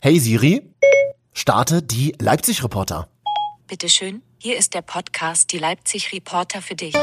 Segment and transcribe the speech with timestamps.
[0.00, 0.62] Hey Siri,
[1.32, 3.08] starte die Leipzig-Reporter.
[3.66, 6.94] Bitteschön, hier ist der Podcast Die Leipzig Reporter für dich.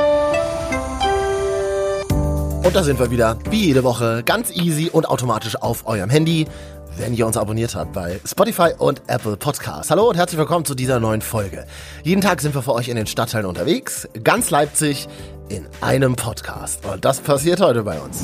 [2.64, 6.48] Und da sind wir wieder, wie jede Woche, ganz easy und automatisch auf eurem Handy,
[6.96, 9.92] wenn ihr uns abonniert habt bei Spotify und Apple Podcasts.
[9.92, 11.68] Hallo und herzlich willkommen zu dieser neuen Folge.
[12.04, 15.10] Jeden Tag sind wir für euch in den Stadtteilen unterwegs, ganz Leipzig
[15.50, 16.86] in einem Podcast.
[16.86, 18.24] Und das passiert heute bei uns.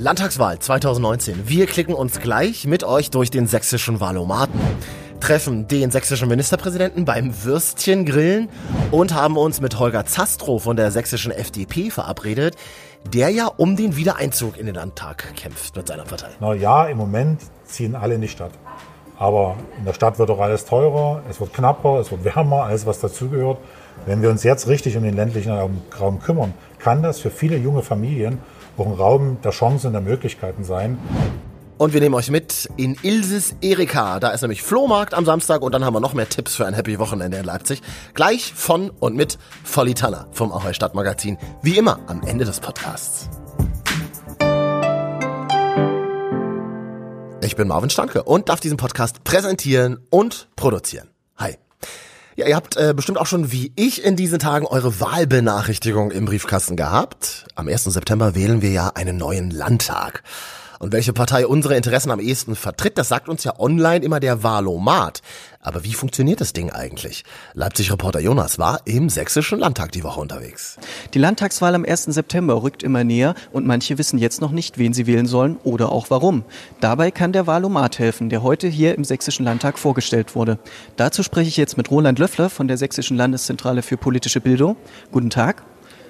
[0.00, 1.48] Landtagswahl 2019.
[1.48, 4.60] Wir klicken uns gleich mit euch durch den sächsischen Wahlomaten
[5.20, 8.48] treffen den sächsischen Ministerpräsidenten beim Würstchengrillen
[8.92, 12.54] und haben uns mit Holger Zastrow von der sächsischen FDP verabredet,
[13.12, 16.28] der ja um den Wiedereinzug in den Landtag kämpft mit seiner Partei.
[16.38, 18.52] Na ja, im Moment ziehen alle in die Stadt.
[19.18, 22.86] Aber in der Stadt wird auch alles teurer, es wird knapper, es wird wärmer, alles
[22.86, 23.58] was dazugehört.
[24.06, 27.82] Wenn wir uns jetzt richtig um den ländlichen Raum kümmern, kann das für viele junge
[27.82, 28.38] Familien
[28.76, 30.98] auch ein Raum der Chancen und der Möglichkeiten sein.
[31.78, 34.18] Und wir nehmen euch mit in Ilses Erika.
[34.18, 36.74] Da ist nämlich Flohmarkt am Samstag und dann haben wir noch mehr Tipps für ein
[36.74, 37.82] Happy Wochenende in Leipzig.
[38.14, 41.38] Gleich von und mit Volli Tanner vom Ahoi Stadtmagazin.
[41.62, 43.28] Wie immer am Ende des Podcasts.
[47.48, 51.08] Ich bin Marvin Stanke und darf diesen Podcast präsentieren und produzieren.
[51.38, 51.56] Hi.
[52.36, 56.26] Ja, ihr habt äh, bestimmt auch schon wie ich in diesen Tagen eure Wahlbenachrichtigung im
[56.26, 57.46] Briefkasten gehabt.
[57.54, 57.84] Am 1.
[57.84, 60.24] September wählen wir ja einen neuen Landtag.
[60.78, 64.42] Und welche Partei unsere Interessen am ehesten vertritt, das sagt uns ja online immer der
[64.42, 65.22] Wahlomat.
[65.68, 67.24] Aber wie funktioniert das Ding eigentlich?
[67.52, 70.78] Leipzig-Reporter Jonas war im Sächsischen Landtag die Woche unterwegs.
[71.12, 72.04] Die Landtagswahl am 1.
[72.04, 75.92] September rückt immer näher und manche wissen jetzt noch nicht, wen sie wählen sollen oder
[75.92, 76.44] auch warum.
[76.80, 80.58] Dabei kann der Wahlomat helfen, der heute hier im Sächsischen Landtag vorgestellt wurde.
[80.96, 84.76] Dazu spreche ich jetzt mit Roland Löffler von der Sächsischen Landeszentrale für politische Bildung.
[85.12, 85.62] Guten Tag.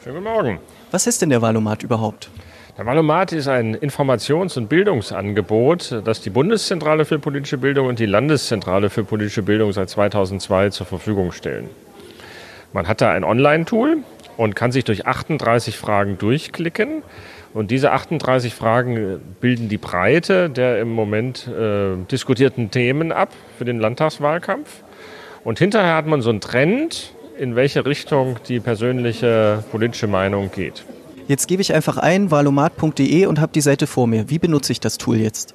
[0.04, 0.60] Schönen guten Morgen.
[0.92, 2.30] Was ist denn der Wahlomat überhaupt?
[2.78, 8.06] Der Valomat ist ein Informations- und Bildungsangebot, das die Bundeszentrale für politische Bildung und die
[8.06, 11.68] Landeszentrale für politische Bildung seit 2002 zur Verfügung stellen.
[12.72, 13.96] Man hat da ein Online-Tool
[14.36, 17.03] und kann sich durch 38 Fragen durchklicken.
[17.53, 23.64] Und diese 38 Fragen bilden die Breite der im Moment äh, diskutierten Themen ab für
[23.64, 24.84] den Landtagswahlkampf.
[25.42, 30.84] Und hinterher hat man so einen Trend, in welche Richtung die persönliche politische Meinung geht.
[31.28, 34.31] Jetzt gebe ich einfach ein valomat.de und habe die Seite vor mir.
[34.31, 35.55] Wie benutze ich das Tool jetzt?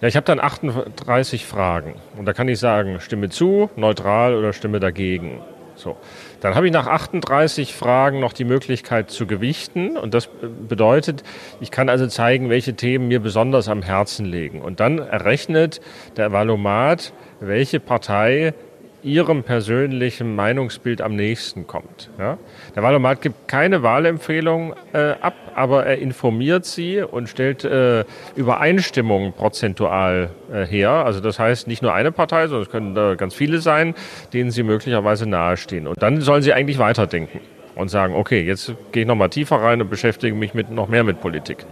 [0.00, 4.54] Ja, ich habe dann 38 Fragen und da kann ich sagen, stimme zu, neutral oder
[4.54, 5.42] stimme dagegen.
[5.74, 5.98] So.
[6.40, 10.30] Dann habe ich nach 38 Fragen noch die Möglichkeit zu gewichten und das
[10.66, 11.22] bedeutet,
[11.60, 14.62] ich kann also zeigen, welche Themen mir besonders am Herzen liegen.
[14.62, 15.82] Und dann errechnet
[16.16, 18.54] der Valomat, welche Partei
[19.02, 22.10] ihrem persönlichen Meinungsbild am nächsten kommt.
[22.18, 22.38] Ja?
[22.74, 28.04] Der Wahlomat gibt keine Wahlempfehlung äh, ab, aber er informiert sie und stellt äh,
[28.36, 30.90] Übereinstimmungen prozentual äh, her.
[30.90, 33.94] Also das heißt nicht nur eine Partei, sondern es können da ganz viele sein,
[34.32, 35.86] denen sie möglicherweise nahestehen.
[35.86, 37.40] Und dann sollen sie eigentlich weiterdenken
[37.74, 40.88] und sagen, okay, jetzt gehe ich noch mal tiefer rein und beschäftige mich mit, noch
[40.88, 41.64] mehr mit Politik.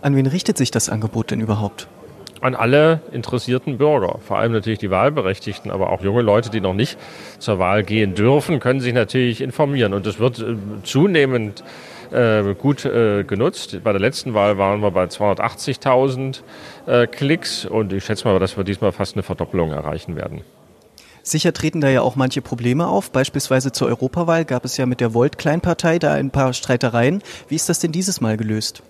[0.00, 1.88] An wen richtet sich das Angebot denn überhaupt?
[2.40, 6.74] An alle interessierten Bürger, vor allem natürlich die Wahlberechtigten, aber auch junge Leute, die noch
[6.74, 6.98] nicht
[7.38, 9.92] zur Wahl gehen dürfen, können sich natürlich informieren.
[9.94, 11.64] Und es wird äh, zunehmend
[12.10, 13.80] äh, gut äh, genutzt.
[13.82, 16.40] Bei der letzten Wahl waren wir bei 280.000
[16.86, 20.42] äh, Klicks und ich schätze mal, dass wir diesmal fast eine Verdoppelung erreichen werden.
[21.22, 23.10] Sicher treten da ja auch manche Probleme auf.
[23.10, 27.22] Beispielsweise zur Europawahl gab es ja mit der Volt-Kleinpartei da ein paar Streitereien.
[27.48, 28.82] Wie ist das denn dieses Mal gelöst?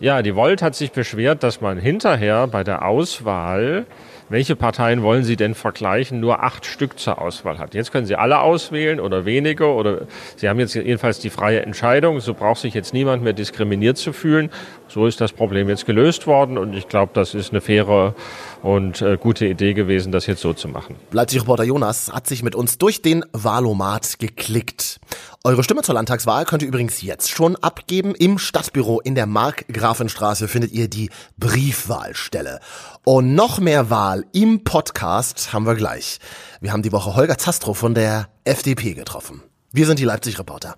[0.00, 3.84] Ja, die Volt hat sich beschwert, dass man hinterher bei der Auswahl,
[4.30, 7.74] welche Parteien wollen Sie denn vergleichen, nur acht Stück zur Auswahl hat.
[7.74, 10.06] Jetzt können Sie alle auswählen oder wenige oder
[10.36, 12.20] Sie haben jetzt jedenfalls die freie Entscheidung.
[12.20, 14.48] So braucht sich jetzt niemand mehr diskriminiert zu fühlen.
[14.88, 18.14] So ist das Problem jetzt gelöst worden und ich glaube, das ist eine faire
[18.62, 20.96] und äh, gute Idee gewesen, das jetzt so zu machen.
[21.12, 24.98] Leipzig-Reporter Jonas hat sich mit uns durch den Wahlomat geklickt.
[25.42, 28.14] Eure Stimme zur Landtagswahl könnt ihr übrigens jetzt schon abgeben.
[28.14, 31.08] Im Stadtbüro in der Markgrafenstraße findet ihr die
[31.38, 32.60] Briefwahlstelle.
[33.06, 36.18] Und noch mehr Wahl im Podcast haben wir gleich.
[36.60, 39.42] Wir haben die Woche Holger Zastrow von der FDP getroffen.
[39.72, 40.74] Wir sind die Leipzig-Reporter.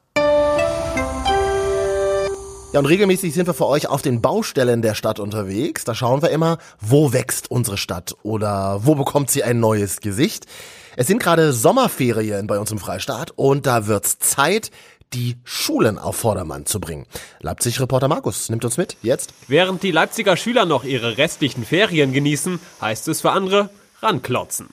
[2.72, 5.82] Ja, und regelmäßig sind wir für euch auf den Baustellen der Stadt unterwegs.
[5.82, 10.46] Da schauen wir immer, wo wächst unsere Stadt oder wo bekommt sie ein neues Gesicht.
[10.94, 14.70] Es sind gerade Sommerferien bei uns im Freistaat und da wird's Zeit,
[15.14, 17.06] die Schulen auf Vordermann zu bringen.
[17.40, 19.32] Leipzig-Reporter Markus nimmt uns mit, jetzt.
[19.48, 23.70] Während die Leipziger Schüler noch ihre restlichen Ferien genießen, heißt es für andere,
[24.02, 24.68] ranklotzen.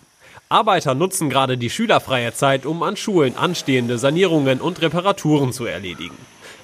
[0.49, 6.17] Arbeiter nutzen gerade die schülerfreie Zeit, um an Schulen anstehende Sanierungen und Reparaturen zu erledigen.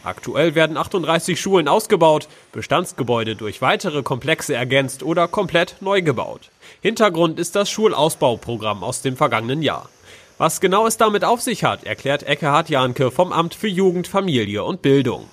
[0.04, 6.50] Aktuell werden 38 Schulen ausgebaut, Bestandsgebäude durch weitere Komplexe ergänzt oder komplett neu gebaut.
[6.86, 9.90] Hintergrund ist das Schulausbauprogramm aus dem vergangenen Jahr.
[10.38, 14.64] Was genau es damit auf sich hat, erklärt Eckehard Janke vom Amt für Jugend, Familie
[14.64, 15.26] und Bildung.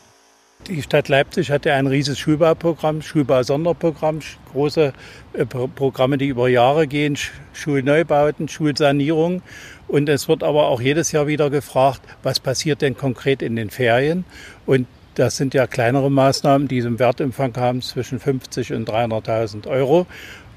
[0.66, 4.20] Die Stadt Leipzig hatte ein riesiges Schulbauprogramm, Schulbausonderprogramm,
[4.50, 4.94] große
[5.34, 7.18] äh, Programme, die über Jahre gehen,
[7.52, 9.42] Schulneubauten, Schulsanierung.
[9.88, 13.68] Und es wird aber auch jedes Jahr wieder gefragt, was passiert denn konkret in den
[13.68, 14.24] Ferien?
[14.64, 20.06] Und das sind ja kleinere Maßnahmen, die einen Wertumfang haben zwischen 50 und 300.000 Euro.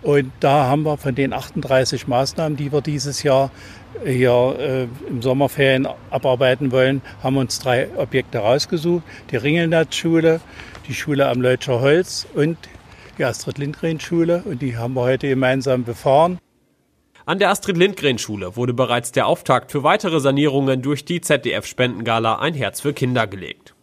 [0.05, 3.49] Und da haben wir von den 38 Maßnahmen, die wir dieses Jahr
[4.05, 9.01] hier äh, im Sommerferien abarbeiten wollen, haben uns drei Objekte rausgesucht.
[9.31, 10.41] Die Ringelnatz-Schule,
[10.87, 12.55] die Schule am Leutscher Holz und
[13.17, 14.43] die Astrid-Lindgren-Schule.
[14.45, 16.37] Und die haben wir heute gemeinsam befahren.
[17.25, 22.79] An der Astrid-Lindgren-Schule wurde bereits der Auftakt für weitere Sanierungen durch die ZDF-Spendengala Ein Herz
[22.81, 23.74] für Kinder gelegt.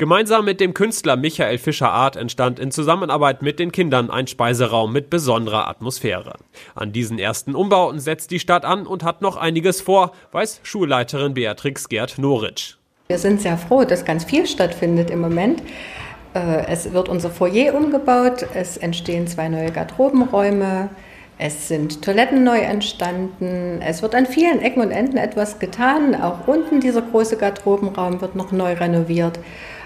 [0.00, 5.10] Gemeinsam mit dem Künstler Michael Fischer-Art entstand in Zusammenarbeit mit den Kindern ein Speiseraum mit
[5.10, 6.36] besonderer Atmosphäre.
[6.74, 11.34] An diesen ersten Umbauten setzt die Stadt an und hat noch einiges vor, weiß Schulleiterin
[11.34, 12.76] Beatrix Gerd Noritsch.
[13.08, 15.62] Wir sind sehr froh, dass ganz viel stattfindet im Moment.
[16.32, 20.88] Äh, es wird unser Foyer umgebaut, es entstehen zwei neue Garderobenräume,
[21.36, 26.14] es sind Toiletten neu entstanden, es wird an vielen Ecken und Enden etwas getan.
[26.14, 29.38] Auch unten dieser große Garderobenraum wird noch neu renoviert.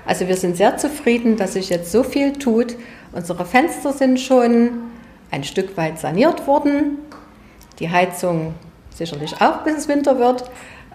[0.07, 2.77] Also wir sind sehr zufrieden, dass sich jetzt so viel tut.
[3.13, 4.71] Unsere Fenster sind schon
[5.31, 6.99] ein Stück weit saniert worden.
[7.79, 8.55] Die Heizung
[8.91, 10.51] sicherlich auch, bis es Winter wird.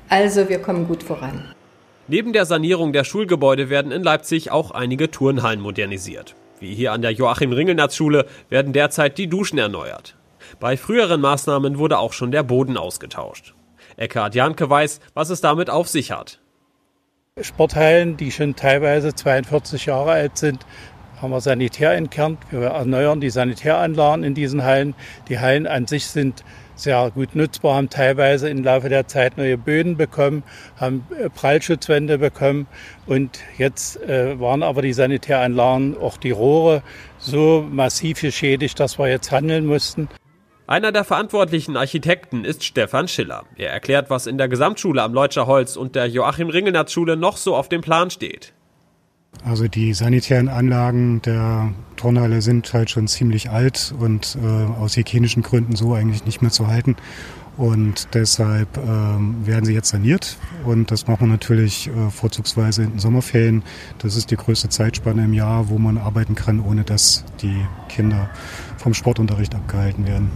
[0.09, 1.53] Also wir kommen gut voran.
[2.07, 6.35] Neben der Sanierung der Schulgebäude werden in Leipzig auch einige Turnhallen modernisiert.
[6.59, 10.15] Wie hier an der Joachim-Ringelnatz-Schule werden derzeit die Duschen erneuert.
[10.59, 13.53] Bei früheren Maßnahmen wurde auch schon der Boden ausgetauscht.
[13.97, 16.39] Eckhard Janke weiß, was es damit auf sich hat.
[17.41, 20.65] Sporthallen, die schon teilweise 42 Jahre alt sind,
[21.21, 22.39] haben wir sanitär entkernt.
[22.49, 24.95] Wir erneuern die Sanitäranlagen in diesen Hallen.
[25.27, 26.43] Die Hallen an sich sind
[26.75, 30.43] sehr gut nutzbar, haben teilweise im Laufe der Zeit neue Böden bekommen,
[30.77, 32.67] haben äh, Prallschutzwände bekommen
[33.05, 36.81] und jetzt äh, waren aber die Sanitäranlagen, auch die Rohre,
[37.17, 40.07] so massiv geschädigt, dass wir jetzt handeln mussten.
[40.69, 43.45] Einer der verantwortlichen Architekten ist Stefan Schiller.
[43.55, 47.37] Er erklärt, was in der Gesamtschule am Leutscher Holz und der Joachim Ringelnatz Schule noch
[47.37, 48.53] so auf dem Plan steht.
[49.43, 55.41] Also die sanitären Anlagen der Turnhalle sind halt schon ziemlich alt und äh, aus hygienischen
[55.41, 56.97] Gründen so eigentlich nicht mehr zu halten.
[57.57, 60.37] Und deshalb ähm, werden sie jetzt saniert.
[60.65, 63.63] Und das machen wir natürlich äh, vorzugsweise in den Sommerferien.
[63.97, 68.29] Das ist die größte Zeitspanne im Jahr, wo man arbeiten kann, ohne dass die Kinder
[68.77, 70.29] vom Sportunterricht abgehalten werden.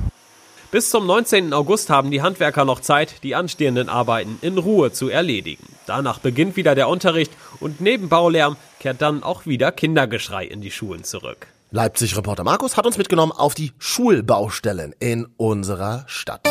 [0.73, 1.53] Bis zum 19.
[1.53, 5.67] August haben die Handwerker noch Zeit, die anstehenden Arbeiten in Ruhe zu erledigen.
[5.85, 10.71] Danach beginnt wieder der Unterricht und neben Baulärm kehrt dann auch wieder Kindergeschrei in die
[10.71, 11.45] Schulen zurück.
[11.69, 16.41] Leipzig-Reporter Markus hat uns mitgenommen auf die Schulbaustellen in unserer Stadt.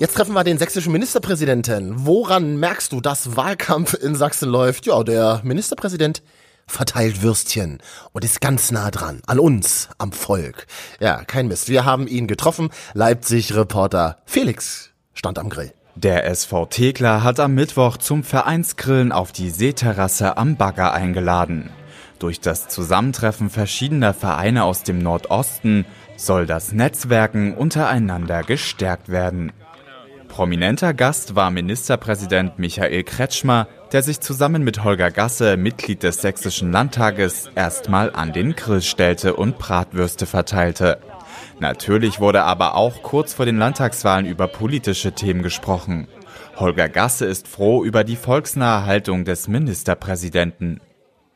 [0.00, 2.04] Jetzt treffen wir den sächsischen Ministerpräsidenten.
[2.04, 4.84] Woran merkst du, dass Wahlkampf in Sachsen läuft?
[4.84, 6.22] Ja, der Ministerpräsident
[6.66, 7.78] verteilt Würstchen
[8.12, 10.66] und ist ganz nah dran, an uns, am Volk.
[11.00, 11.68] Ja, kein Mist.
[11.68, 12.70] Wir haben ihn getroffen.
[12.94, 15.72] Leipzig-Reporter Felix stand am Grill.
[15.94, 21.70] Der SV Thekla hat am Mittwoch zum Vereinsgrillen auf die Seeterrasse am Bagger eingeladen.
[22.18, 25.84] Durch das Zusammentreffen verschiedener Vereine aus dem Nordosten
[26.16, 29.52] soll das Netzwerken untereinander gestärkt werden.
[30.32, 36.72] Prominenter Gast war Ministerpräsident Michael Kretschmer, der sich zusammen mit Holger Gasse, Mitglied des Sächsischen
[36.72, 41.00] Landtages, erstmal an den Grill stellte und Bratwürste verteilte.
[41.60, 46.08] Natürlich wurde aber auch kurz vor den Landtagswahlen über politische Themen gesprochen.
[46.56, 50.80] Holger Gasse ist froh über die volksnahe Haltung des Ministerpräsidenten.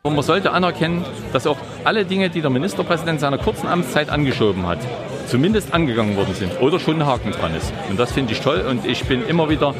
[0.04, 4.78] Man sollte anerkennen, dass auch alle Dinge, die der Ministerpräsident seiner kurzen Amtszeit angeschoben hat,
[5.26, 7.72] zumindest angegangen worden sind oder schon ein Haken dran ist.
[7.90, 9.74] Und das finde ich toll und ich bin immer wieder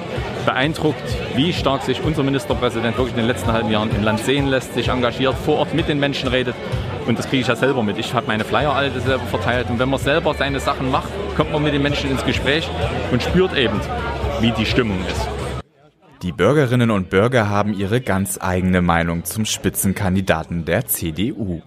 [0.45, 1.03] beeindruckt,
[1.35, 4.75] wie stark sich unser Ministerpräsident wirklich in den letzten halben Jahren im Land sehen lässt,
[4.75, 6.55] sich engagiert, vor Ort mit den Menschen redet.
[7.07, 7.99] Und das kriege ich ja selber mit.
[7.99, 9.71] Ich habe meine Flyer alle selber verteilt.
[9.71, 12.69] Und wenn man selber seine Sachen macht, kommt man mit den Menschen ins Gespräch
[13.13, 13.81] und spürt eben,
[14.41, 15.29] wie die Stimmung ist.
[16.23, 21.63] Die Bürgerinnen und Bürger haben ihre ganz eigene Meinung zum Spitzenkandidaten der CDU.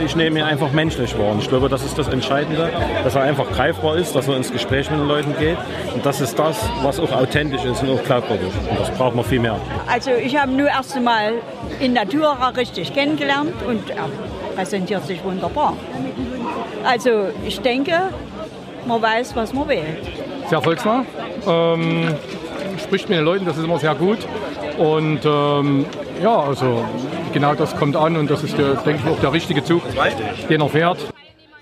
[0.00, 1.32] Ich nehme ihn einfach menschlich wahr.
[1.32, 2.70] Und ich glaube, das ist das Entscheidende,
[3.02, 5.56] dass er einfach greifbar ist, dass er ins Gespräch mit den Leuten geht.
[5.92, 8.52] Und das ist das, was auch authentisch ist und auch glaubwürdig.
[8.70, 9.56] Und das braucht man viel mehr.
[9.88, 11.32] Also ich habe nur erst einmal
[11.80, 14.08] in Natura richtig kennengelernt und er
[14.54, 15.76] präsentiert sich wunderbar.
[16.84, 18.10] Also ich denke,
[18.86, 20.06] man weiß, was man wählt.
[20.48, 21.04] Sehr volksnah.
[21.44, 22.14] Ähm,
[22.80, 24.18] spricht mit den Leuten, das ist immer sehr gut.
[24.78, 25.86] Und ähm,
[26.22, 26.84] ja, also
[27.32, 29.82] genau das kommt an und das ist, der, denke ich, auch der richtige Zug,
[30.48, 30.98] den er fährt.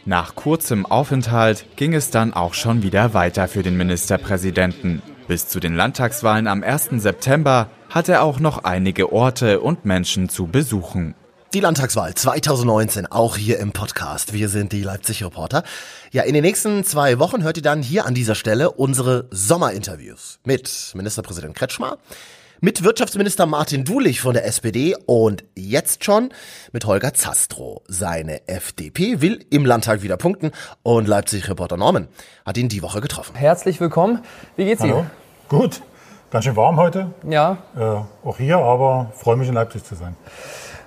[0.04, 5.02] Nach kurzem Aufenthalt ging es dann auch schon wieder weiter für den Ministerpräsidenten.
[5.26, 6.90] Bis zu den Landtagswahlen am 1.
[6.99, 11.14] September hat er auch noch einige Orte und Menschen zu besuchen.
[11.54, 14.32] Die Landtagswahl 2019, auch hier im Podcast.
[14.32, 15.62] Wir sind die Leipzig-Reporter.
[16.12, 20.38] Ja, in den nächsten zwei Wochen hört ihr dann hier an dieser Stelle unsere Sommerinterviews
[20.44, 21.99] mit Ministerpräsident Kretschmer,
[22.66, 26.30] mit Wirtschaftsminister Martin Dulich von der SPD und jetzt schon
[26.73, 27.85] mit Holger Zastro.
[27.87, 30.50] Seine FDP will im Landtag wieder punkten
[30.82, 32.08] und Leipzig-Reporter Norman
[32.44, 33.37] hat ihn die Woche getroffen.
[33.37, 34.18] Herzlich willkommen.
[34.56, 34.99] Wie geht's Hallo.
[34.99, 35.11] Ihnen?
[35.49, 35.80] Gut.
[36.32, 37.12] Ganz schön warm heute.
[37.30, 37.58] Ja.
[37.76, 40.16] Äh, auch hier, aber freue mich in Leipzig zu sein.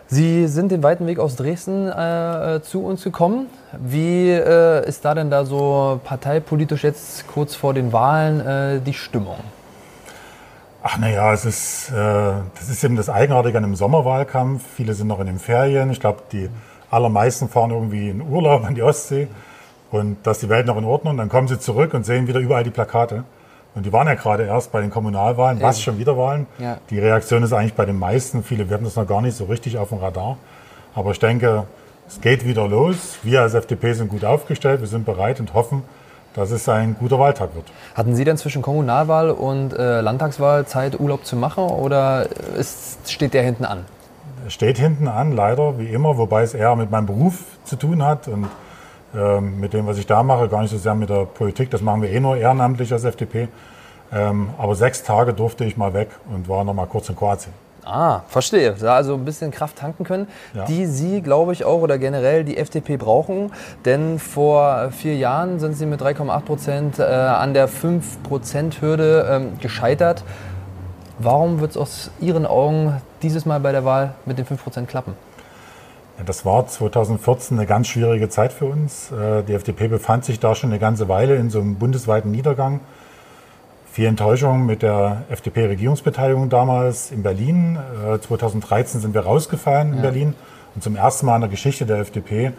[0.07, 3.47] Sie sind den weiten Weg aus Dresden äh, zu uns gekommen.
[3.79, 8.93] Wie äh, ist da denn da so parteipolitisch jetzt kurz vor den Wahlen äh, die
[8.93, 9.37] Stimmung?
[10.81, 14.63] Ach naja, es ist, äh, das ist eben das Eigenartige an einem Sommerwahlkampf.
[14.75, 15.91] Viele sind noch in den Ferien.
[15.91, 16.49] Ich glaube, die
[16.89, 19.27] allermeisten fahren irgendwie in Urlaub an die Ostsee.
[19.91, 21.17] Und da ist die Welt noch in Ordnung.
[21.17, 23.23] Dann kommen sie zurück und sehen wieder überall die Plakate.
[23.75, 25.83] Und die waren ja gerade erst bei den Kommunalwahlen, was Eben.
[25.83, 26.47] schon wieder Wahlen.
[26.57, 26.77] Ja.
[26.89, 28.43] Die Reaktion ist eigentlich bei den meisten.
[28.43, 30.37] Viele werden das noch gar nicht so richtig auf dem Radar.
[30.95, 31.65] Aber ich denke,
[32.07, 33.19] es geht wieder los.
[33.21, 34.79] Wir als FDP sind gut aufgestellt.
[34.81, 35.83] Wir sind bereit und hoffen,
[36.33, 37.65] dass es ein guter Wahltag wird.
[37.95, 43.33] Hatten Sie denn zwischen Kommunalwahl und äh, Landtagswahl Zeit, Urlaub zu machen oder ist, steht
[43.33, 43.85] der hinten an?
[44.47, 48.27] Steht hinten an, leider, wie immer, wobei es eher mit meinem Beruf zu tun hat
[48.27, 48.47] und
[49.15, 51.71] ähm, mit dem, was ich da mache, gar nicht so sehr mit der Politik.
[51.71, 53.47] Das machen wir eh nur ehrenamtlich als FDP.
[54.11, 57.53] Ähm, aber sechs Tage durfte ich mal weg und war noch mal kurz in Kroatien.
[57.91, 58.75] Ah, verstehe.
[58.79, 60.65] Da also ein bisschen Kraft tanken können, Ja.
[60.65, 63.51] die Sie, glaube ich, auch oder generell die FDP brauchen.
[63.83, 70.23] Denn vor vier Jahren sind Sie mit 3,8 Prozent äh, an der 5-Prozent-Hürde ähm, gescheitert.
[71.17, 74.87] Warum wird es aus Ihren Augen dieses Mal bei der Wahl mit den 5 Prozent
[74.87, 75.13] klappen?
[76.25, 79.11] Das war 2014 eine ganz schwierige Zeit für uns.
[79.11, 82.81] Äh, Die FDP befand sich da schon eine ganze Weile in so einem bundesweiten Niedergang.
[83.99, 87.77] Viel Enttäuschung mit der FDP-Regierungsbeteiligung damals in Berlin.
[88.09, 90.01] Äh, 2013 sind wir rausgefallen in Ja.
[90.03, 90.35] Berlin.
[90.73, 92.53] Und zum ersten Mal in der Geschichte der FDP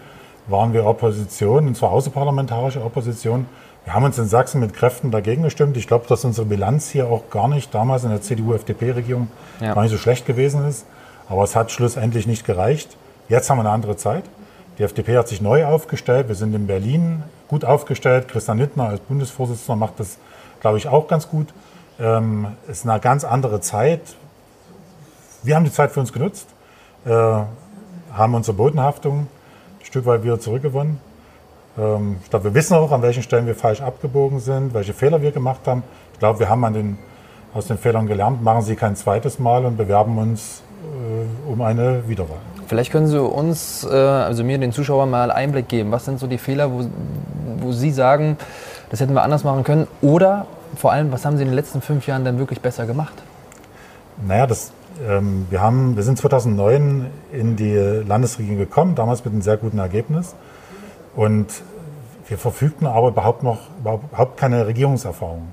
[0.49, 3.47] waren wir Opposition, und zwar außerparlamentarische Opposition.
[3.85, 5.79] Wir haben uns in Sachsen mit Kräften dagegen gestimmt.
[5.79, 9.29] Ich glaube, dass unsere Bilanz hier auch gar nicht damals in der CDU-FDP-Regierung
[9.61, 9.73] Ja.
[9.73, 10.85] gar nicht so schlecht gewesen ist.
[11.31, 12.99] Aber es hat schlussendlich nicht gereicht.
[13.31, 14.25] Jetzt haben wir eine andere Zeit.
[14.77, 16.29] Die FDP hat sich neu aufgestellt.
[16.29, 18.29] Wir sind in Berlin gut aufgestellt.
[18.29, 20.19] Christian Lindner als Bundesvorsitzender macht das,
[20.61, 21.49] glaube ich, auch ganz gut.
[21.99, 24.01] Ähm, ist eine ganz andere Zeit.
[25.43, 26.49] Wir haben die Zeit für uns genutzt,
[27.05, 29.27] äh, haben unsere Bodenhaftung
[29.81, 31.01] ein Stück weit wieder zurückgewonnen.
[31.79, 35.23] Ähm, ich glaube, wir wissen auch, an welchen Stellen wir falsch abgebogen sind, welche Fehler
[35.23, 35.83] wir gemacht haben.
[36.13, 36.99] Ich glaube, wir haben an den,
[37.55, 42.09] aus den Fehlern gelernt, machen sie kein zweites Mal und bewerben uns äh, um eine
[42.09, 42.39] Wiederwahl.
[42.67, 45.91] Vielleicht können Sie uns, äh, also mir, den Zuschauern, mal Einblick geben.
[45.91, 46.87] Was sind so die Fehler, wo,
[47.59, 48.37] wo Sie sagen,
[48.91, 49.87] das hätten wir anders machen können?
[50.03, 53.15] Oder vor allem, was haben Sie in den letzten fünf Jahren denn wirklich besser gemacht?
[54.27, 54.73] Naja, das,
[55.07, 59.79] ähm, wir, haben, wir sind 2009 in die Landesregierung gekommen, damals mit einem sehr guten
[59.79, 60.35] Ergebnis.
[61.17, 61.63] Und
[62.29, 65.49] wir verfügten aber überhaupt noch überhaupt keine Regierungserfahrung.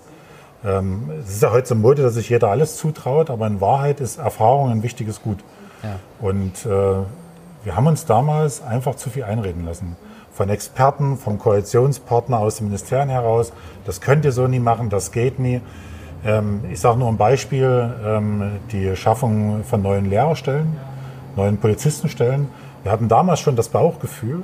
[0.65, 3.99] Ähm, es ist ja heute so Mode, dass sich jeder alles zutraut, aber in Wahrheit
[3.99, 5.39] ist Erfahrung ein wichtiges Gut.
[5.83, 5.99] Ja.
[6.19, 6.69] Und äh,
[7.63, 9.95] wir haben uns damals einfach zu viel einreden lassen.
[10.37, 13.51] Von Experten, vom Koalitionspartner aus den Ministerien heraus.
[13.85, 15.61] Das könnt ihr so nie machen, das geht nie.
[16.23, 20.77] Ähm, ich sage nur ein Beispiel, ähm, die Schaffung von neuen Lehrerstellen,
[21.35, 22.49] neuen Polizistenstellen.
[22.83, 24.43] Wir hatten damals schon das Bauchgefühl,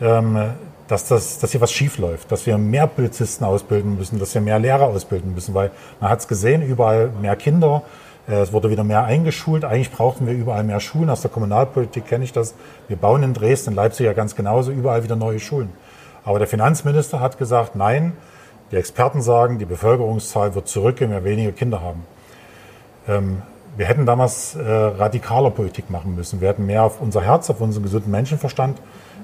[0.00, 0.52] ähm,
[0.86, 4.42] dass, das, dass hier was schief läuft, dass wir mehr Polizisten ausbilden müssen, dass wir
[4.42, 7.82] mehr Lehrer ausbilden müssen, weil man hat es gesehen, überall mehr Kinder,
[8.26, 9.64] es wurde wieder mehr eingeschult.
[9.64, 11.10] Eigentlich brauchten wir überall mehr Schulen.
[11.10, 12.54] Aus der Kommunalpolitik kenne ich das.
[12.86, 15.70] Wir bauen in Dresden, in Leipzig ja ganz genauso, überall wieder neue Schulen.
[16.24, 18.12] Aber der Finanzminister hat gesagt, nein,
[18.70, 22.04] die Experten sagen, die Bevölkerungszahl wird zurückgehen, wenn wir weniger Kinder haben.
[23.08, 23.42] Ähm,
[23.76, 26.40] wir hätten damals äh, radikaler Politik machen müssen.
[26.40, 28.78] Wir hätten mehr auf unser Herz, auf unseren gesunden Menschenverstand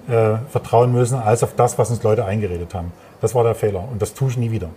[0.09, 2.93] äh, vertrauen müssen, als auf das, was uns Leute eingeredet haben.
[3.21, 4.71] Das war der Fehler und das tue ich nie wieder.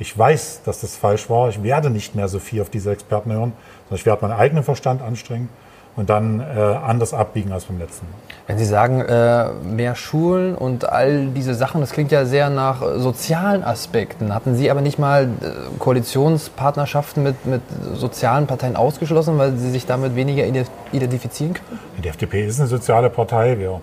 [0.00, 1.50] Ich weiß, dass das falsch war.
[1.50, 3.52] Ich werde nicht mehr so viel auf diese Experten hören,
[3.84, 5.50] sondern ich werde meinen eigenen Verstand anstrengen
[5.94, 8.16] und dann äh, anders abbiegen als beim letzten Mal.
[8.46, 12.80] Wenn Sie sagen, äh, mehr Schulen und all diese Sachen, das klingt ja sehr nach
[12.80, 14.32] äh, sozialen Aspekten.
[14.34, 17.60] Hatten Sie aber nicht mal äh, Koalitionspartnerschaften mit, mit
[17.94, 21.78] sozialen Parteien ausgeschlossen, weil Sie sich damit weniger ide- identifizieren können?
[22.02, 23.58] Die FDP ist eine soziale Partei.
[23.58, 23.80] Wir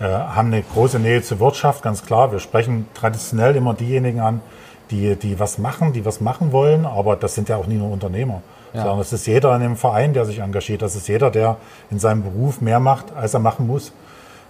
[0.00, 2.32] äh, haben eine große Nähe zur Wirtschaft, ganz klar.
[2.32, 4.40] Wir sprechen traditionell immer diejenigen an,
[4.90, 7.90] die, die was machen, die was machen wollen, aber das sind ja auch nie nur
[7.90, 8.42] Unternehmer.
[8.72, 8.82] Ja.
[8.82, 10.82] Sondern es ist jeder in einem Verein, der sich engagiert.
[10.82, 11.56] Das ist jeder, der
[11.90, 13.92] in seinem Beruf mehr macht, als er machen muss.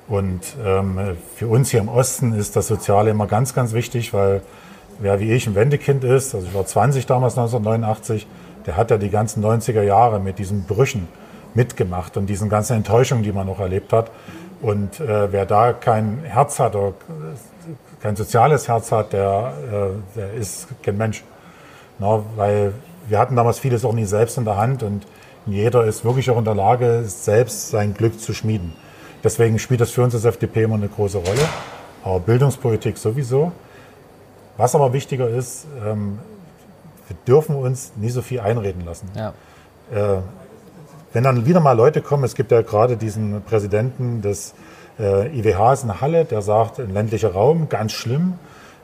[0.08, 4.42] Und ähm, für uns hier im Osten ist das Soziale immer ganz, ganz wichtig, weil
[4.98, 8.26] wer wie ich ein Wendekind ist, also ich war 20 damals 1989,
[8.66, 11.08] der hat ja die ganzen 90er Jahre mit diesen Brüchen
[11.54, 14.10] mitgemacht und diesen ganzen Enttäuschungen, die man noch erlebt hat.
[14.60, 16.94] Und äh, wer da kein Herz hat oder
[18.00, 21.24] kein soziales Herz hat, der, äh, der ist kein Mensch.
[21.98, 22.72] Na, weil
[23.08, 25.06] wir hatten damals vieles auch nie selbst in der Hand und
[25.46, 28.74] jeder ist wirklich auch in der Lage, selbst sein Glück zu schmieden.
[29.24, 31.48] Deswegen spielt das für uns als FDP immer eine große Rolle,
[32.04, 33.52] aber Bildungspolitik sowieso.
[34.56, 36.18] Was aber wichtiger ist, ähm,
[37.08, 39.08] wir dürfen uns nie so viel einreden lassen.
[39.14, 39.32] Ja.
[39.90, 40.20] Äh,
[41.12, 44.54] wenn dann wieder mal Leute kommen, es gibt ja gerade diesen Präsidenten des
[44.98, 48.34] äh, IWHs in Halle, der sagt, ein ländlicher Raum, ganz schlimm,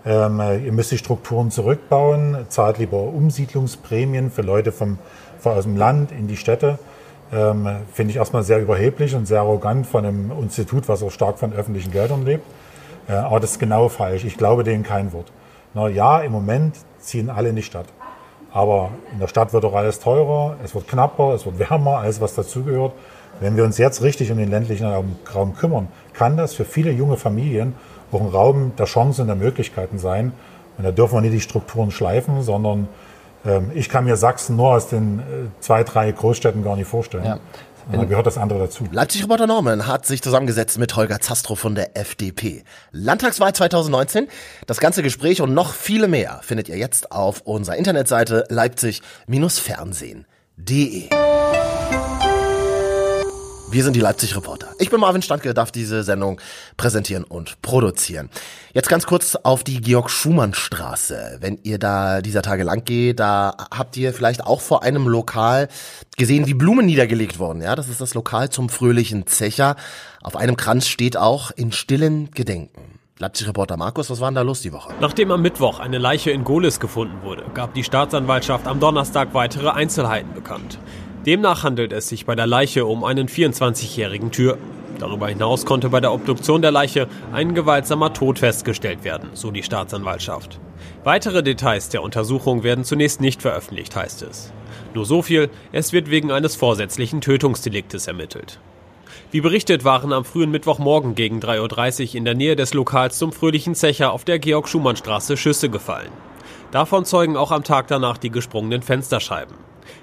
[0.07, 4.99] ähm, ihr müsst die Strukturen zurückbauen, zahlt lieber Umsiedlungsprämien für Leute vom,
[5.43, 6.79] aus dem Land in die Städte.
[7.33, 11.39] Ähm, Finde ich erstmal sehr überheblich und sehr arrogant von einem Institut, was auch stark
[11.39, 12.45] von öffentlichen Geldern lebt.
[13.09, 14.25] Äh, aber das ist genau falsch.
[14.25, 15.33] Ich glaube denen kein Wort.
[15.73, 17.87] Na ja, im Moment ziehen alle in die Stadt.
[18.53, 22.21] Aber in der Stadt wird doch alles teurer, es wird knapper, es wird wärmer, alles
[22.21, 22.93] was dazugehört.
[23.41, 27.17] Wenn wir uns jetzt richtig um den ländlichen Raum kümmern, kann das für viele junge
[27.17, 27.75] Familien
[28.13, 30.33] auch ein Raum der Chancen und der Möglichkeiten sein.
[30.79, 32.89] Und da dürfen wir nicht die Strukturen schleifen, sondern
[33.45, 35.23] ähm, ich kann mir Sachsen nur aus den äh,
[35.61, 37.25] zwei, drei Großstädten gar nicht vorstellen.
[37.25, 37.39] Ja.
[37.93, 38.85] Und da gehört das andere dazu.
[38.91, 42.65] Leipzig-Reporter Norman hat sich zusammengesetzt mit Holger Zastrow von der FDP.
[42.93, 44.29] Landtagswahl 2019.
[44.67, 51.11] Das ganze Gespräch und noch viele mehr findet ihr jetzt auf unserer Internetseite leipzig-fernsehen.de.
[53.75, 54.69] Wir sind die Leipzig-Reporter.
[54.79, 56.41] Ich bin Marvin Standke, darf diese Sendung
[56.77, 58.31] präsentieren und produzieren.
[58.73, 61.39] Jetzt ganz kurz auf die Georg-Schumann-Straße.
[61.41, 65.67] Wenn ihr da dieser Tage lang geht, da habt ihr vielleicht auch vor einem Lokal
[66.17, 67.63] gesehen, wie Blumen niedergelegt wurden.
[67.63, 69.75] Ja, das ist das Lokal zum fröhlichen Zecher.
[70.23, 73.01] Auf einem Kranz steht auch in stillen Gedenken.
[73.19, 74.95] Leipzig-Reporter Markus, was war denn da los die Woche?
[75.01, 79.71] Nachdem am Mittwoch eine Leiche in Gohlis gefunden wurde, gab die Staatsanwaltschaft am Donnerstag weitere
[79.71, 80.79] Einzelheiten bekannt.
[81.27, 84.59] Demnach handelt es sich bei der Leiche um einen 24-jährigen Tür.
[84.99, 89.63] Darüber hinaus konnte bei der Obduktion der Leiche ein gewaltsamer Tod festgestellt werden, so die
[89.63, 90.61] Staatsanwaltschaft.
[91.03, 94.53] Weitere Details der Untersuchung werden zunächst nicht veröffentlicht, heißt es.
[94.93, 98.61] Nur so viel, es wird wegen eines vorsätzlichen Tötungsdeliktes ermittelt.
[99.31, 103.33] Wie berichtet waren am frühen Mittwochmorgen gegen 3.30 Uhr in der Nähe des Lokals zum
[103.33, 106.13] fröhlichen Zecher auf der Georg-Schumann-Straße Schüsse gefallen.
[106.71, 109.55] Davon zeugen auch am Tag danach die gesprungenen Fensterscheiben.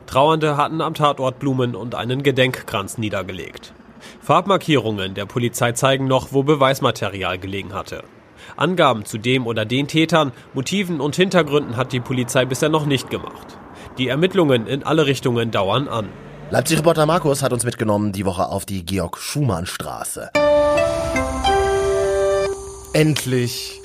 [0.08, 3.74] Trauernde hatten am Tatort Blumen und einen Gedenkkranz niedergelegt.
[4.22, 8.04] Farbmarkierungen der Polizei zeigen noch, wo Beweismaterial gelegen hatte.
[8.58, 13.10] Angaben zu dem oder den Tätern, Motiven und Hintergründen hat die Polizei bisher noch nicht
[13.10, 13.58] gemacht.
[13.98, 16.10] Die Ermittlungen in alle Richtungen dauern an.
[16.50, 20.32] Leipzig-Reporter Markus hat uns mitgenommen die Woche auf die Georg-Schumann-Straße.
[22.94, 23.80] Endlich.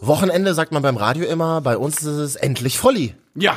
[0.00, 3.14] Wochenende sagt man beim Radio immer, bei uns ist es endlich Volli.
[3.36, 3.56] Ja.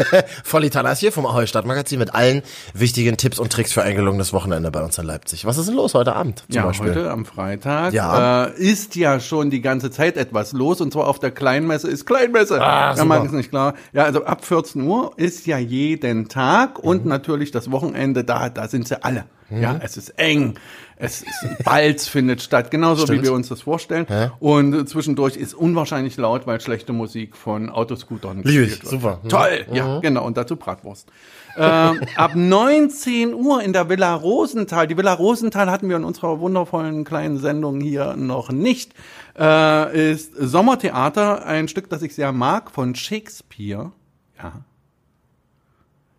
[0.44, 4.32] Volli Tanas hier vom Ahoi Stadtmagazin mit allen wichtigen Tipps und Tricks für ein gelungenes
[4.32, 5.44] Wochenende bei uns in Leipzig.
[5.44, 6.90] Was ist denn los heute Abend zum ja, Beispiel?
[6.90, 8.46] heute am Freitag Ja.
[8.46, 12.06] äh, ist ja schon die ganze Zeit etwas los und zwar auf der Kleinmesse ist
[12.06, 12.58] Kleinmesse.
[12.62, 13.74] Ah, ja, mag es nicht klar.
[13.92, 17.10] Ja, also ab 14 Uhr ist ja jeden Tag und Mhm.
[17.10, 19.24] natürlich das Wochenende, da, da sind sie alle.
[19.50, 19.62] Mhm.
[19.62, 20.54] Ja, es ist eng.
[20.96, 23.20] Es ist ein Balz findet statt, genauso Stimmt.
[23.20, 24.06] wie wir uns das vorstellen.
[24.40, 28.86] Und äh, zwischendurch ist unwahrscheinlich laut, weil schlechte Musik von Autoscootern Liebe ich, wird.
[28.90, 29.20] super.
[29.22, 29.28] Mhm.
[29.28, 30.00] Toll, ja, Mhm.
[30.02, 30.26] genau.
[30.26, 31.08] Und dazu Bratwurst.
[31.56, 34.86] ähm, ab 19 Uhr in der Villa Rosenthal.
[34.86, 38.92] Die Villa Rosenthal hatten wir in unserer wundervollen kleinen Sendung hier noch nicht.
[39.38, 43.92] Äh, ist Sommertheater, ein Stück, das ich sehr mag, von Shakespeare.
[44.36, 44.64] Ja.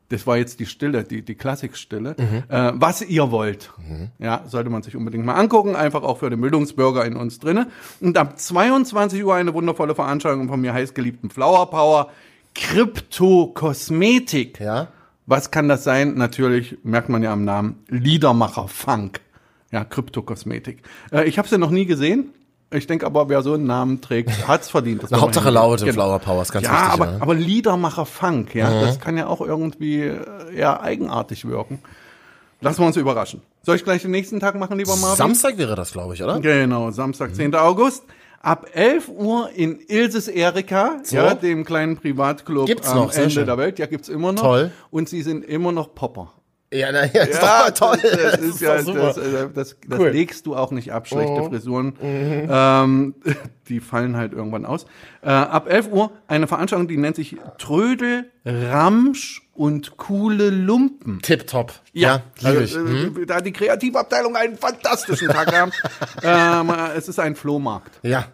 [0.10, 2.15] Das war jetzt die Stille, die, die Klassikstille.
[2.17, 2.43] Mhm.
[2.50, 3.72] Äh, was ihr wollt.
[4.17, 5.76] Ja, sollte man sich unbedingt mal angucken.
[5.76, 7.67] Einfach auch für den Bildungsbürger in uns drinne.
[8.02, 12.10] Und ab 22 Uhr eine wundervolle Veranstaltung von mir heißgeliebten Flower Power.
[12.56, 14.60] Krypto-Kosmetik.
[14.60, 14.88] Ja.
[15.28, 16.15] Was kann das sein?
[16.15, 19.22] Natürlich, merkt man ja am Namen, Liedermacher Funk.
[19.72, 20.82] Ja, Krypto-Kosmetik.
[21.12, 22.32] Äh, ich habe sie noch nie gesehen.
[22.71, 25.01] Ich denke aber, wer so einen Namen trägt, hat's verdient.
[25.03, 25.93] Das Hauptsache hin- laut im Genau.
[26.03, 26.93] Flower Power ist ganz ja, wichtig.
[27.01, 27.17] aber, ja.
[27.19, 28.82] aber Liedermacher Funk, ja, Mhm.
[28.82, 30.19] das kann ja auch irgendwie äh,
[30.55, 31.79] eher eigenartig wirken.
[32.62, 33.41] Lassen wir uns überraschen.
[33.63, 35.15] Soll ich gleich den nächsten Tag machen, lieber Marvin?
[35.17, 36.39] Samstag wäre das, glaube ich, oder?
[36.41, 37.55] Genau, Samstag, 10.
[37.55, 38.03] August.
[38.41, 41.15] Ab 11 Uhr in Ilses Erika, So.
[41.17, 43.79] ja, dem kleinen Privatclub Gibt's am noch, Ende der Welt.
[43.79, 44.41] Ja, gibt's immer noch.
[44.41, 44.71] Toll.
[44.91, 46.32] Und sie sind immer noch Popper.
[46.71, 47.97] Ja, na, ja, ist doch mal toll.
[48.03, 50.10] Das, Das ist ja, doch das, äh, das, das Cool.
[50.10, 51.45] legst du auch nicht ab, schlechte Mhm.
[51.49, 51.86] Frisuren.
[51.99, 52.47] Mhm.
[52.47, 53.15] Ähm,
[53.69, 54.86] die fallen halt irgendwann aus.
[55.23, 61.19] Äh, ab 11 Uhr eine Veranstaltung, die nennt sich Trödel, Ramsch und coole Lumpen.
[61.23, 61.73] Tipptopp.
[61.91, 63.25] Ja, Ja, also, äh, Mhm.
[63.25, 65.73] da die Kreativabteilung einen fantastischen Tag gehabt.
[66.23, 67.99] ähm, äh, es ist ein Flohmarkt.
[68.03, 68.25] Ja.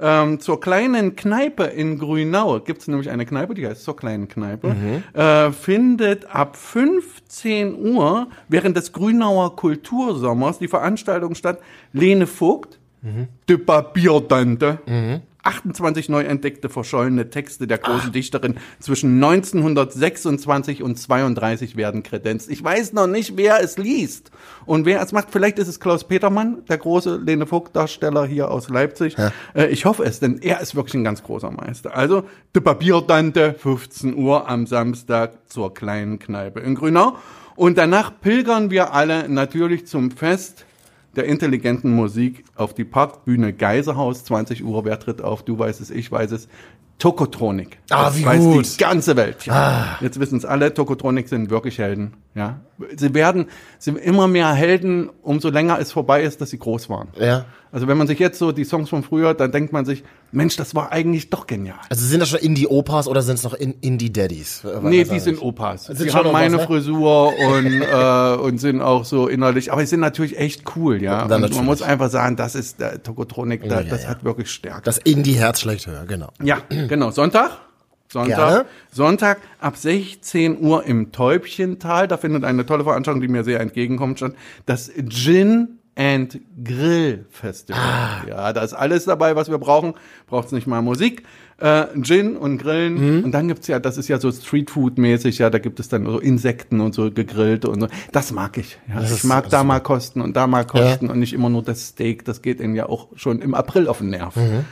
[0.00, 4.28] Ähm, zur kleinen Kneipe in Grünau gibt es nämlich eine Kneipe, die heißt zur kleinen
[4.28, 5.02] Kneipe, Mhm.
[5.18, 11.58] äh, findet ab 15 Uhr während des Grünauer Kultursommers die Veranstaltung statt.
[11.92, 13.28] Lene Vogt, Mhm.
[13.48, 14.78] de Papiertante,
[15.44, 22.50] 28 neu entdeckte verschollene Texte der großen Dichterin zwischen 1926 und 32 werden kredenzt.
[22.50, 24.30] Ich weiß noch nicht, wer es liest
[24.66, 25.28] und wer es macht.
[25.30, 29.16] Vielleicht ist es Klaus Petermann, der große Lene Vogt-Darsteller hier aus Leipzig.
[29.54, 31.94] Äh, ich hoffe es, denn er ist wirklich ein ganz großer Meister.
[31.94, 37.16] Also, de Papiertante, 15 Uhr am Samstag zur kleinen Kneipe in Grünau.
[37.56, 40.64] Und danach pilgern wir alle natürlich zum Fest
[41.16, 44.84] der intelligenten Musik auf die Parkbühne Geiserhaus, 20 Uhr.
[44.84, 45.42] Wer tritt auf?
[45.42, 46.48] Du weißt es, ich weiß es.
[46.98, 47.78] Tokotronik.
[47.90, 48.74] Ah, Das wie weiß gut.
[48.74, 49.48] die ganze Welt.
[49.48, 49.96] Ah.
[50.00, 52.12] Jetzt wissen es alle, Tokotronik sind wirklich Helden.
[52.34, 52.60] Ja.
[52.96, 53.46] Sie werden
[53.78, 57.08] sind immer mehr Helden, umso länger es vorbei ist, dass sie groß waren.
[57.18, 57.44] Ja.
[57.70, 60.56] Also wenn man sich jetzt so die Songs von früher, dann denkt man sich, Mensch,
[60.56, 61.78] das war eigentlich doch genial.
[61.90, 64.64] Also sind das schon Indie-Opas oder sind es noch in Indie-Daddies?
[64.82, 65.86] Nee, die sind Opas.
[65.86, 66.62] Sind Sie schon haben Opas, meine ne?
[66.66, 71.22] Frisur und, äh, und sind auch so innerlich, aber sie sind natürlich echt cool, ja.
[71.22, 71.56] Und natürlich.
[71.56, 74.08] man muss einfach sagen, das ist der Tokotronik, da, Ja, ja, das ja.
[74.08, 74.82] hat wirklich Stärke.
[74.82, 76.30] Das Indie-Herz schlägt höher, genau.
[76.42, 77.12] Ja, genau.
[77.12, 77.58] Sonntag?
[78.14, 78.36] Sonntag.
[78.36, 78.64] Gerne.
[78.92, 82.08] Sonntag ab 16 Uhr im Täubchental.
[82.08, 84.34] Da findet eine tolle Veranstaltung, die mir sehr entgegenkommt, statt.
[84.66, 87.80] Das Gin and Grill Festival.
[87.80, 88.22] Ah.
[88.28, 89.94] Ja, da ist alles dabei, was wir brauchen.
[90.28, 91.24] Braucht's nicht mal Musik.
[91.58, 93.18] Äh, Gin und Grillen.
[93.18, 93.24] Mhm.
[93.24, 96.18] Und dann gibt's ja, das ist ja so Streetfood-mäßig, ja, da gibt es dann so
[96.18, 97.88] Insekten und so gegrillte und so.
[98.12, 98.78] Das mag ich.
[98.88, 99.00] Ja.
[99.00, 101.62] Das ich mag da ist mal kosten und da mal kosten und nicht immer nur
[101.62, 102.24] das Steak.
[102.24, 104.36] Das geht ihnen ja auch schon im April auf den Nerv.
[104.36, 104.64] Mhm.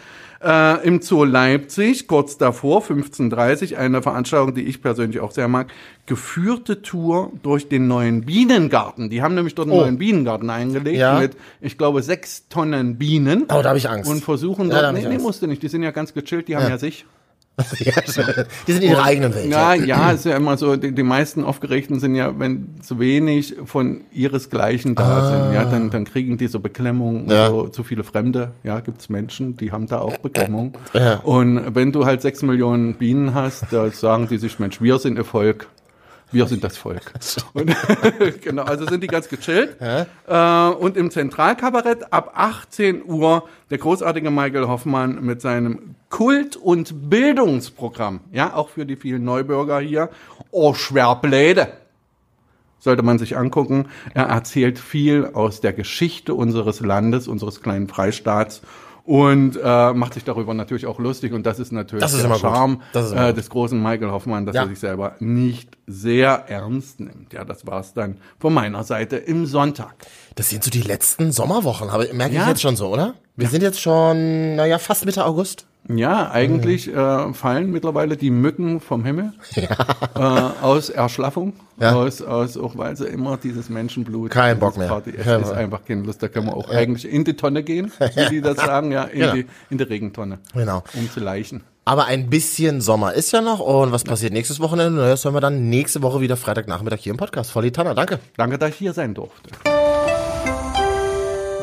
[0.44, 5.68] Äh, Im Zoo Leipzig, kurz davor, 15.30 eine Veranstaltung, die ich persönlich auch sehr mag,
[6.07, 9.09] geführte Tour durch den neuen Bienengarten.
[9.09, 9.83] Die haben nämlich dort einen Oh.
[9.83, 11.20] neuen Bienengarten eingelegt Ja.
[11.20, 13.42] mit, ich glaube, sechs Tonnen Bienen.
[13.44, 14.11] Oh, da habe ich Angst.
[14.11, 15.22] Und versuchen Ja, dort, da hab nee, nee, Angst.
[15.24, 16.70] musst du nicht, die sind ja ganz gechillt, die haben Ja.
[16.70, 17.07] ja sich.
[18.66, 19.51] Die sind Und- eigenen Welt.
[19.51, 23.57] Ja, ja, ist ja immer so, die, die meisten Aufgeregten sind ja, wenn zu wenig
[23.64, 25.31] von ihresgleichen da Ah.
[25.46, 27.48] sind, ja, dann, dann kriegen die so Beklemmung, Ja.
[27.48, 30.72] so, zu viele Fremde, ja, gibt's Menschen, die haben da auch Beklemmung.
[30.94, 31.16] Ja.
[31.20, 35.18] Und wenn du halt sechs Millionen Bienen hast, da sagen die sich, Mensch, wir sind
[35.25, 35.68] Volk.
[36.33, 37.12] Wir sind das Volk.
[37.53, 37.75] Und,
[38.40, 39.77] genau, also sind die ganz gechillt.
[39.81, 40.05] Äh,
[40.79, 48.21] und im Zentralkabarett ab 18 Uhr der großartige Michael Hoffmann mit seinem Kult- und Bildungsprogramm.
[48.33, 50.09] Ja, auch für die vielen Neubürger hier.
[50.51, 51.68] Oh, Schwerbläde.
[52.79, 53.87] Sollte man sich angucken.
[54.12, 58.62] Er erzählt viel aus der Geschichte unseres Landes, unseres kleinen Freistaats
[59.05, 61.33] und äh, macht sich darüber natürlich auch lustig.
[61.33, 62.35] Und das ist natürlich Das ist der.
[62.37, 64.62] Charme äh, des großen Michael Hoffmann, dass Ja.
[64.62, 67.33] er sich selber nicht sehr ernst nimmt.
[67.33, 69.95] Ja, das war's dann von meiner Seite im Sonntag.
[70.37, 72.43] Das sind so die letzten Sommerwochen, habe, merke Ja.
[72.43, 73.15] ich jetzt schon so, oder?
[73.37, 75.67] Wir sind jetzt schon, naja, fast Mitte August.
[75.88, 79.33] Ja, eigentlich äh, fallen mittlerweile die Mücken vom Himmel
[80.14, 81.95] äh, aus Erschlaffung, Ja.
[81.95, 84.31] aus, aus auch weil sie immer dieses Menschenblut.
[84.31, 84.87] Kein Bock mehr.
[84.88, 86.23] Party, es ist einfach keine Lust.
[86.23, 86.79] Da können wir auch Ja.
[86.79, 89.33] eigentlich in die Tonne gehen, wie die das sagen, ja, in, Genau.
[89.35, 90.85] die, in die Regentonne, Genau.
[90.95, 91.62] um zu leichen.
[91.85, 93.59] Aber ein bisschen Sommer ist ja noch.
[93.59, 95.01] Und was passiert nächstes Wochenende?
[95.05, 97.51] Das hören wir dann nächste Woche wieder Freitagnachmittag hier im Podcast.
[97.51, 98.21] Voll die Tanner, danke.
[98.37, 99.51] Danke, dass ich hier sein durfte.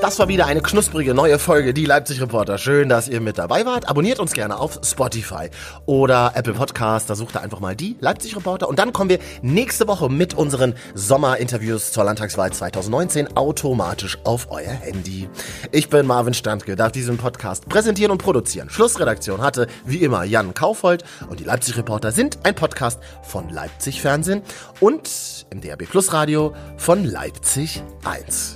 [0.02, 2.58] Das war wieder eine knusprige neue Folge, die Leipzig Reporter.
[2.58, 3.90] Schön, dass ihr mit dabei wart.
[3.90, 5.50] Abonniert uns gerne auf Spotify
[5.86, 7.10] oder Apple Podcast.
[7.10, 8.70] Da sucht ihr einfach mal die Leipzig Reporter.
[8.70, 14.72] Und dann kommen wir nächste Woche mit unseren Sommerinterviews zur Landtagswahl 2019 automatisch auf euer
[14.72, 15.28] Handy.
[15.74, 18.70] Ich bin Marvin Standke, darf diesen Podcast präsentieren und produzieren.
[18.70, 24.02] Schlussredaktion hatte wie immer Jan Kaufhold und die Leipzig Reporter sind ein Podcast von Leipzig
[24.02, 24.44] Fernsehen
[24.80, 28.56] und im DRB Plus Radio von Leipzig 1.